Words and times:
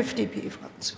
FDP-Fraktion. 0.00 0.96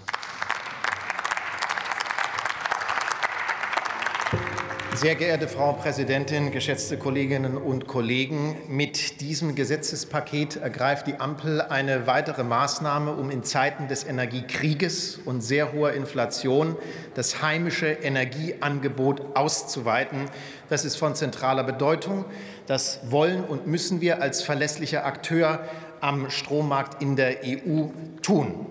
Sehr 4.94 5.14
geehrte 5.14 5.48
Frau 5.48 5.72
Präsidentin, 5.72 6.52
geschätzte 6.52 6.98
Kolleginnen 6.98 7.56
und 7.56 7.86
Kollegen! 7.86 8.56
Mit 8.68 9.22
diesem 9.22 9.54
Gesetzespaket 9.54 10.56
ergreift 10.56 11.06
die 11.06 11.18
Ampel 11.18 11.62
eine 11.62 12.06
weitere 12.06 12.44
Maßnahme, 12.44 13.12
um 13.14 13.30
in 13.30 13.42
Zeiten 13.42 13.88
des 13.88 14.04
Energiekrieges 14.04 15.18
und 15.24 15.40
sehr 15.40 15.72
hoher 15.72 15.94
Inflation 15.94 16.76
das 17.14 17.40
heimische 17.40 17.86
Energieangebot 17.86 19.34
auszuweiten. 19.34 20.26
Das 20.68 20.84
ist 20.84 20.96
von 20.96 21.14
zentraler 21.14 21.64
Bedeutung. 21.64 22.26
Das 22.66 23.00
wollen 23.10 23.44
und 23.44 23.66
müssen 23.66 24.02
wir 24.02 24.20
als 24.20 24.42
verlässlicher 24.42 25.06
Akteur 25.06 25.60
am 26.02 26.28
Strommarkt 26.28 27.00
in 27.00 27.16
der 27.16 27.38
EU 27.44 27.86
tun. 28.20 28.66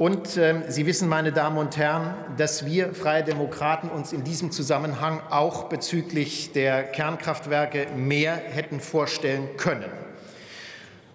Und 0.00 0.38
äh, 0.38 0.62
Sie 0.68 0.86
wissen, 0.86 1.10
meine 1.10 1.30
Damen 1.30 1.58
und 1.58 1.76
Herren, 1.76 2.14
dass 2.38 2.64
wir 2.64 2.94
Freie 2.94 3.22
Demokraten 3.22 3.90
uns 3.90 4.14
in 4.14 4.24
diesem 4.24 4.50
Zusammenhang 4.50 5.20
auch 5.28 5.64
bezüglich 5.64 6.52
der 6.52 6.84
Kernkraftwerke 6.84 7.86
mehr 7.94 8.34
hätten 8.34 8.80
vorstellen 8.80 9.46
können. 9.58 9.90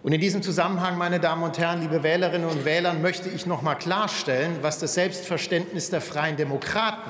Und 0.04 0.12
in 0.12 0.22
diesem 0.22 0.44
Zusammenhang, 0.44 1.00
meine 1.00 1.20
Damen 1.20 1.42
und 1.42 1.58
Herren, 1.58 1.82
liebe 1.82 2.04
Wählerinnen 2.04 2.48
und 2.48 2.64
Wähler, 2.64 2.94
möchte 2.94 3.28
ich 3.28 3.48
noch 3.48 3.64
mal 3.64 3.74
klarstellen, 3.74 4.58
was 4.62 4.78
das 4.78 4.94
Selbstverständnis 4.94 5.90
der 5.90 6.02
Freien 6.02 6.38
Demokraten 6.38 7.10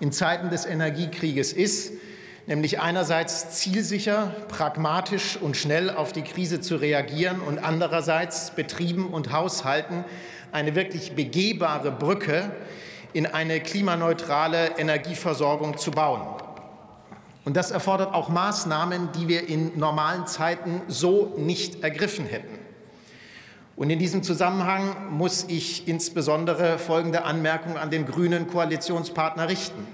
in 0.00 0.12
Zeiten 0.12 0.50
des 0.50 0.66
Energiekrieges 0.66 1.54
ist, 1.54 1.90
nämlich 2.48 2.80
einerseits 2.80 3.50
zielsicher, 3.50 4.34
pragmatisch 4.48 5.36
und 5.36 5.56
schnell 5.56 5.90
auf 5.90 6.12
die 6.12 6.22
Krise 6.22 6.60
zu 6.60 6.76
reagieren 6.76 7.40
und 7.40 7.58
andererseits 7.58 8.52
Betrieben 8.52 9.08
und 9.08 9.32
Haushalten 9.32 10.04
eine 10.50 10.74
wirklich 10.74 11.14
begehbare 11.14 11.92
Brücke 11.92 12.50
in 13.12 13.26
eine 13.26 13.60
klimaneutrale 13.60 14.78
Energieversorgung 14.78 15.76
zu 15.76 15.90
bauen. 15.90 16.22
Und 17.44 17.54
das 17.56 17.70
erfordert 17.70 18.14
auch 18.14 18.30
Maßnahmen, 18.30 19.10
die 19.12 19.28
wir 19.28 19.46
in 19.46 19.78
normalen 19.78 20.26
Zeiten 20.26 20.80
so 20.88 21.34
nicht 21.36 21.82
ergriffen 21.82 22.24
hätten. 22.24 22.58
Und 23.76 23.90
in 23.90 23.98
diesem 23.98 24.22
Zusammenhang 24.22 25.10
muss 25.10 25.44
ich 25.48 25.86
insbesondere 25.86 26.78
folgende 26.78 27.24
Anmerkung 27.24 27.76
an 27.76 27.90
den 27.90 28.06
grünen 28.06 28.48
Koalitionspartner 28.48 29.48
richten. 29.48 29.86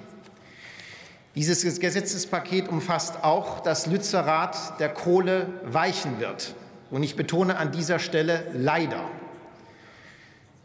Dieses 1.35 1.81
Gesetzespaket 1.81 2.69
umfasst 2.69 3.25
auch, 3.25 3.59
dass 3.61 3.87
Lützerath 3.87 4.79
der 4.79 4.89
Kohle 4.89 5.49
weichen 5.65 6.21
wird. 6.21 6.55
Und 6.93 7.03
ich 7.03 7.17
betone 7.17 7.57
an 7.57 7.73
dieser 7.73 7.99
Stelle 7.99 8.47
leider. 8.53 9.01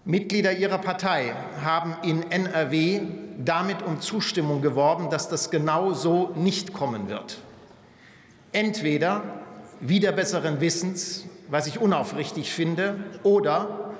Mitglieder 0.05 0.53
ihrer 0.53 0.77
Partei 0.77 1.33
haben 1.63 1.95
in 2.03 2.31
NRW 2.31 3.01
damit 3.43 3.81
um 3.81 3.99
Zustimmung 3.99 4.61
geworben, 4.61 5.09
dass 5.09 5.27
das 5.27 5.49
genau 5.49 5.93
so 5.93 6.31
nicht 6.35 6.71
kommen 6.71 7.09
wird. 7.09 7.39
Entweder 8.51 9.23
wieder 9.79 10.11
besseren 10.11 10.61
Wissens, 10.61 11.25
was 11.47 11.65
ich 11.65 11.79
unaufrichtig 11.79 12.51
finde, 12.51 12.97
oder 13.23 13.95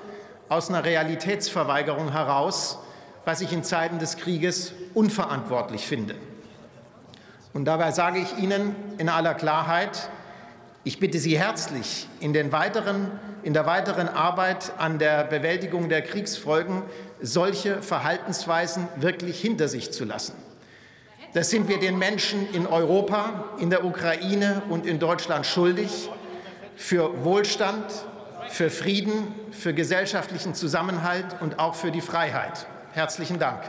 aus 0.48 0.68
einer 0.68 0.84
Realitätsverweigerung 0.84 2.12
heraus, 2.12 2.78
was 3.24 3.40
ich 3.40 3.52
in 3.52 3.64
Zeiten 3.64 3.98
des 3.98 4.16
Krieges 4.16 4.72
unverantwortlich 4.94 5.86
finde. 5.86 6.14
Und 7.52 7.64
dabei 7.64 7.90
sage 7.90 8.20
ich 8.20 8.38
Ihnen 8.38 8.74
in 8.98 9.08
aller 9.08 9.34
Klarheit, 9.34 10.08
ich 10.84 10.98
bitte 10.98 11.18
Sie 11.18 11.38
herzlich, 11.38 12.08
in, 12.20 12.34
weiteren, 12.52 13.10
in, 13.42 13.52
der 13.52 13.66
weiteren 13.66 14.08
Arbeit 14.08 14.72
an 14.78 14.98
der 14.98 15.24
Bewältigung 15.24 15.88
der 15.88 16.02
Kriegsfolgen 16.02 16.82
solche 17.20 17.82
Verhaltensweisen 17.82 18.88
wirklich 18.96 19.40
hinter 19.40 19.68
sich 19.68 19.92
zu 19.92 20.04
lassen. 20.04 20.34
Das 21.34 21.50
sind 21.50 21.68
wir 21.68 21.78
den 21.78 21.98
Menschen 21.98 22.48
in 22.54 22.66
Europa, 22.66 23.44
in 23.58 23.70
der 23.70 23.84
Ukraine 23.84 24.62
und 24.68 24.86
in 24.86 24.98
Deutschland 24.98 25.44
schuldig 25.46 26.08
für 26.76 27.24
Wohlstand, 27.24 27.84
für 28.48 28.70
Frieden, 28.70 29.34
für 29.52 29.74
gesellschaftlichen 29.74 30.54
Zusammenhalt 30.54 31.26
und 31.40 31.58
auch 31.58 31.74
für 31.74 31.90
die 31.90 32.00
Freiheit. 32.00 32.66
Herzlichen 32.92 33.38
Dank. 33.38 33.60